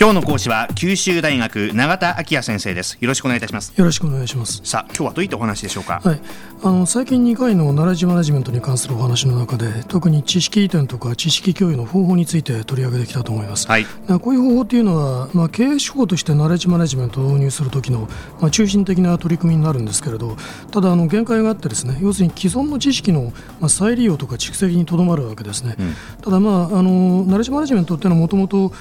[0.00, 2.96] 今日の講師は九州大学永田昭也先生です。
[3.00, 3.72] よろしくお願いいたします。
[3.76, 4.60] よろしくお願いします。
[4.62, 6.00] さあ今日はどういったお話でしょうか？
[6.04, 6.20] はい。
[6.62, 13.86] あの最近2回のナレッジマネジメントに関するお話の中で特に知識移転とか知識共有の方法について取り上げてきたと思います、はい、
[14.20, 18.08] こういう方法というのは、まあ、経営手法としてナレッジマネジメントを導入する時の、
[18.40, 20.36] まあ、中心的な取り組みになるんですけれど
[20.72, 28.72] ただあの限界があってですね要するに既存の知識の、まあ、再利用とか蓄積にとどまるわけですね、うん、ただまああのナレッジマネジメントっていうのはもともと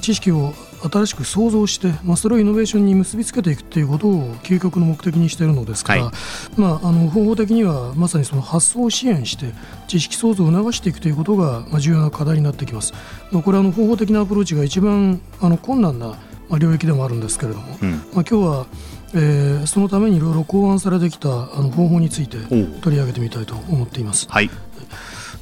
[0.00, 0.51] 知識を
[0.90, 9.52] 新しく創造して、まあ、それをイノベーションに結びつけていくということを究極の目的にしているのですから、はい、まあ、あの方法的にはまさにその発想を支援して
[9.88, 12.92] 知識創造を促していくということが、まあ、重要な課題になってきます。
[13.30, 18.66] まあ、これはあの方法的なアプローチが一番あの困難な、まあ、領域でもあるんですけれども、うん、まあ、今日は
[19.14, 22.38] えー、そのためにいろいろ考案されてきたあの方法について
[22.80, 24.26] 取り上げてみたいと思っています。
[24.30, 24.54] はいで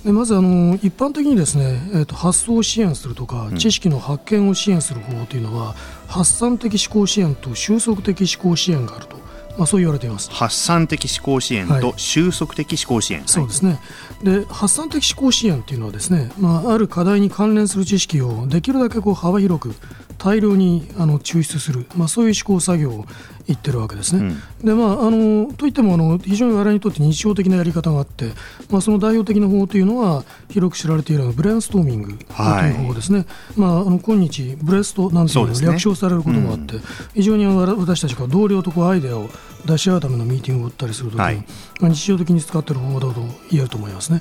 [0.05, 5.75] まずあの一般的にですね、えーと、発想を支援するとか、うん、知識の発見を支援する方法というのは
[6.09, 9.21] 発散的思考支援と収束的思考支援があると。
[9.59, 10.31] まあ、そう言われています。
[10.31, 13.79] 発散的思考支援と収束的思考支援、はい、そうですね。
[14.23, 19.75] で発散的思考支援というのはですね、まあ、ある課題に関連する知識をできるだけこう幅広く
[20.19, 23.07] 大量にあの抽出する、まあ、そういう思考作業を
[23.47, 24.35] 言ってるわけですね。
[24.63, 28.27] うん、でまあ、あのといってもあの非常に我々にとって日常的なやり方があって、
[28.71, 36.83] まあ、その代表的な方法というのは広く知られているブレインストーミングという方法ですね、はい、まあ、あの今日ブレストなんていうの略称されることもあって、ねうん、
[37.15, 39.29] 非常に私たちが同僚とこうアイデアを
[39.67, 41.37] 出し合うためのミーティングを打ったりするときに、はい、
[41.81, 44.21] まあ、日常的に使っている方法だと言えると思いますね。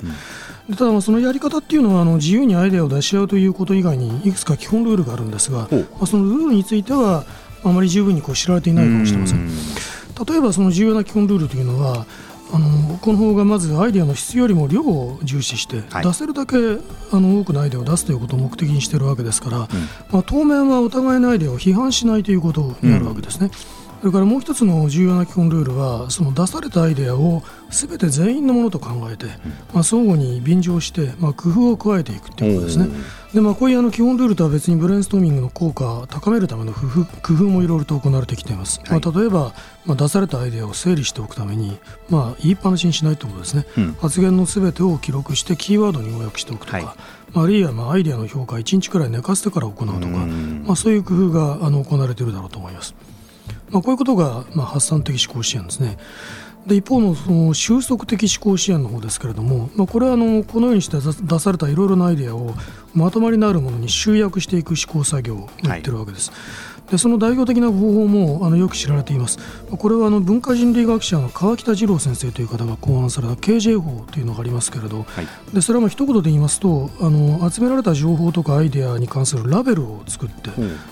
[0.68, 7.24] うん、ただそのやり方っていうのはあの自由にアイデアを出し合うということ以外にいくつか基本ルールがあるんですが、まあ、そのルールについては
[7.62, 9.48] あまり十分にこう知られていないかもしれません。
[10.26, 12.06] 例えばその重要な基本ルールというのは
[12.52, 19.66] あのこの方がまずアイデアの質よりも量を重視して、はい、出せるだけあの多くのアイデアを出すということを目的にしているわけですから、うん、
[20.10, 23.50] まあ、当面はお互いのアイデアを批判しないということになるわけですね。
[23.74, 29.26] うんそれからもう一つの重要な基本ルールはその出されたアイデアをすべて全員のものと考えて、
[29.74, 32.88] まあ、相互に便乗して、まあ、工夫を加えていくということですね。
[33.34, 38.80] でまあ、こういうあの基本ルールとは別にブレインストーミングの効果を高めるための工夫工夫もいろいろと行われてきています。
[38.80, 39.54] はい、まあ、例えば、
[39.86, 41.78] まあ、出されたアイデアを整理しておくために、
[42.08, 46.86] まあ、言いっぱなしにしないということですね、うん、発言のすべてを記録してキーワードに要約しておくとか、はい。
[47.32, 52.96] あるいはまあアイデアの評価1日くらい寝かせてから行うとか、まあ、そういう工夫があの行われているだろうと思います。
[53.70, 55.96] まあ、こういうことがまあ発散的思考支援ですね。
[56.66, 62.54] で一方のその収束的思考支援の方ですけれども、まあ、これはあのこのようにして出されたいろいろなアイデアを
[62.94, 66.30] まとまりのあるものに集約していく思考作業をやってるわけです。
[66.30, 66.36] は
[66.90, 69.38] でその代表的な方法もあのよく知られています。
[69.70, 80.50] これはあの文化人類学者の川北二郎先生という方が考案された KJ 法というのがありますけれど、はい、でそれはまあ一言で言いますとあの集められた情報とかアイデアに関するラベルを作って、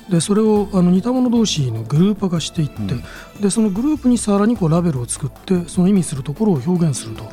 [0.09, 2.85] でそれをあの似た者同士のグループ化していって、う
[3.39, 7.25] ん、でそのグループにさらにこうラベルを作ってその意味するところを表現すると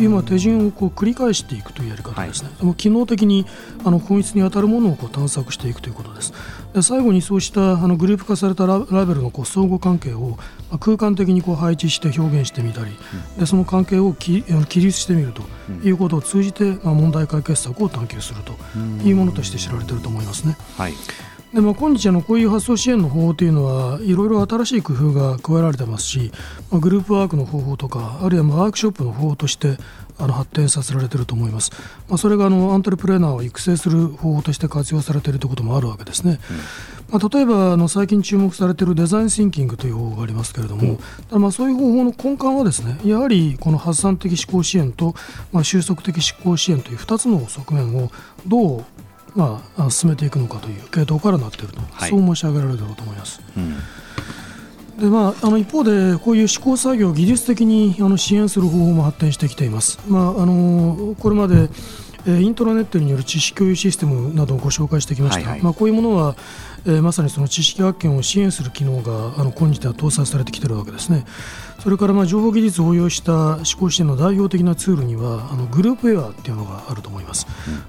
[0.00, 3.46] いう、まあ、手順をこう繰り返していくというやり方ですね、はい、機能的に
[3.84, 6.32] あの本質に当たるものをこう探索していくということです。
[6.32, 10.38] で最後にそうしたあのグループ化されたラベルのこう相互関係を
[10.80, 12.92] 空間的にこう配置して表現してみたり、
[13.34, 15.42] うん、でその関係をき記述してみると
[15.86, 18.54] いうことを通じて、まあ、問題解決策を探求すると
[19.06, 20.56] いうものとして知られていると思いますね。
[20.78, 20.94] はい。
[21.52, 26.32] でまあ、今日あのこういう発想支援の方法というのはいろいろ新しい工夫が加えられてますし、
[26.70, 29.76] まあ、グループワークの方法とかあるいはまあワークショップの方法として
[30.22, 31.72] あの発展させられていると思います、
[32.08, 36.38] まあ、それがあのアントレプレーナーを育成する方法として活用されているということもあるわけですね、
[37.10, 40.98] うん、まあ、例えばあの最近注目されているデザインシンキングという方法がありますけれども、
[41.30, 45.14] うん、まあそういう方法の根幹はですねやはりこの発散的思考支援と、
[45.50, 48.10] まあ、収束的思考支援という2つの側面を
[48.46, 48.84] どう
[49.34, 53.40] まあ、進めていくのかという系統からなっていると、はい、そう申し上げられるだろうと思います。
[53.56, 53.76] うん
[54.98, 59.98] でまあ、あの一方で、こういう試行作業を技術的にあの支援する方法も発展してきています。
[60.06, 61.70] まあ、あのこれまで
[62.26, 66.36] えイントラネットによる知識共有システムなどをご紹介してきました、はいはい、まあ、こういうものは、
[66.86, 71.24] えー、まさにその知識発見を支援する機能があの今日では搭載されてきているわけですね。
[71.82, 77.44] それからまあ情報技術を応用した思考支援の代表的なツールにはあのグループエアーっていうのがあると思います。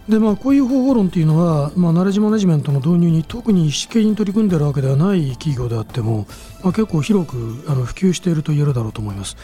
[0.07, 6.25] うん、でまあ、こういう方法論というのは、まあ、ナレッジマネジメントの導入に特に意識的に取り組んでいるわけではない企業であっても、
[6.63, 9.38] まあ、結構広くあの普及していると言えるだろうと思います。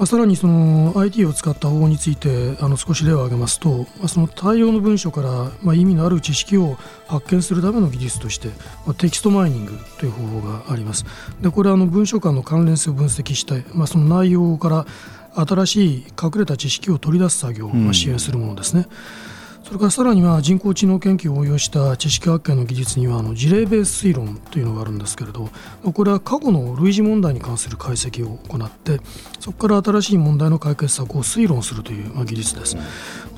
[0.00, 8.48] まあ、さらにその IT を使った方法についてあの少し例を挙げますと、まあ、その大量の文書から、まあ、意味のある知識を発見するための技術として、
[8.86, 11.04] まあ、テキストマイニングという方法があります。
[11.42, 14.86] でこれはあの文書間の関連性を分析して、まあ、その内容から
[15.34, 18.86] 新しい隠れた知識を取り出す作業を支援するものですね。
[18.88, 25.48] うんそれからさらには人工知能研究を応用した知識発見の技術にはあの事例ベース推論というのがあるんですけれど
[25.92, 29.00] これは過去の類似問題に関する解析を行って
[29.38, 32.76] そこから新しい問題の解決策を推論するという、まあ、技術です。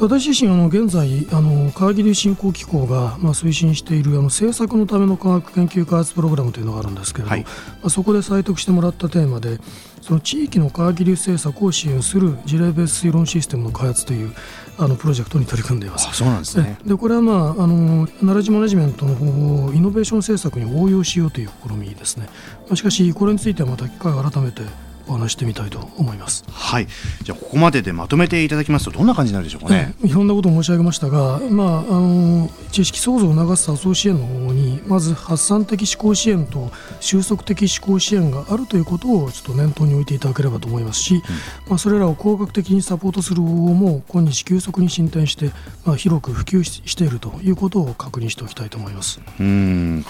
[0.00, 7.48] 私自身あの現在あの科学技術振興機構が、まあ、推進しているあの政策のための科学研究開発プログラムというのがあるんですけれど、はい、ま
[7.84, 9.58] あ、そこで採択してもらったテーマで
[10.02, 14.34] その地域の科学技術政策を支援する事例ベース推論システムの開発という
[14.76, 16.12] あのプロジェクトに取り組んでいます。
[16.12, 22.28] そうなんですねでこれは、まあ、あのナレッジマネジメントの方法をイノベーション政策に応用しようという試みですね。
[22.74, 24.62] しかしこれについてはまた機会を改めて
[25.06, 26.44] お話してみたいと思います。
[26.50, 26.86] はい。
[27.22, 30.12] じゃあここまででまとめていただきますとどんな感じになるでしょうかね、い。
[30.12, 36.70] ろんなことを申し上げましたが、まあ、あの知識創造を促すアソシエの方にまず発散的思考支援と
[37.00, 41.20] 収束的思考支援があるということをちょっと念頭に置いていただければと思いますし、うん、
[41.68, 45.50] まあ、それらを工学的にサポートする方法も今日急速に進展して、
[45.84, 49.20] まあ、広く普及しているということを確認しておきたいと思います。
[49.40, 50.04] うん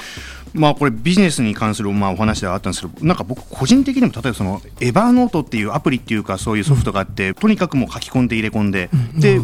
[0.55, 9.39] まあこれビジネスに関するまあお話ではあったんですけどなんか僕個人的にも例えばその Evernote っていうアプリっていうかそういうソフトがあって、うん、とにかくもう書き込んで入れ込んで、うん、で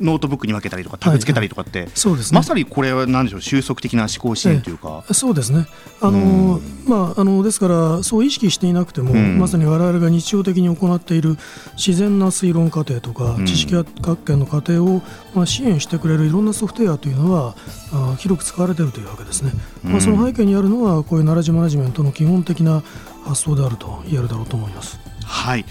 [0.00, 5.66] ノートブックに分けたりとかタグつけたりとかって、はいはい、そうですね、まさにこれは何でしょう収束的な思考支援というか、ええ、そうですね。
[6.00, 11.36] あの、うん、まああのですからそう意識していなくても、まさに我々が日常的に行っている
[11.76, 13.90] 自然な推論過程とか、知識発
[14.24, 15.02] 見の過程を、
[15.34, 17.54] まあ、支援してくれるいろんなソフトウェアというのは
[17.92, 22.82] あ広く使われているというわけですね、まあ、その背景にあるのはこういうナレッジマネジメントの基本的な
[23.24, 24.98] 発想であると言えるだろうと思います。
[25.24, 25.64] はい、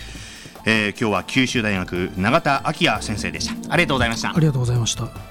[0.66, 3.74] えー、今日は九州大学永田昭也先生でした。
[3.74, 4.30] ありがとうございました。
[4.30, 5.31] ありがとうございました